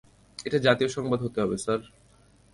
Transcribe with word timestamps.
এটা 0.45 0.57
জাতীয় 0.57 0.89
সংবাদ 0.89 1.19
হতে 1.23 1.37
হবে, 1.41 1.55
স্যার। 1.57 1.81